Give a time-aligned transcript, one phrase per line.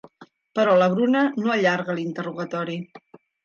[0.59, 2.83] Però la Bruna no allarga l'interrogatori.